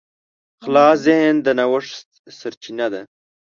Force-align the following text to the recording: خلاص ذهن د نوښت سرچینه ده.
خلاص 0.63 0.97
ذهن 1.05 1.35
د 1.45 1.47
نوښت 1.59 2.07
سرچینه 2.39 2.87
ده. 2.93 3.01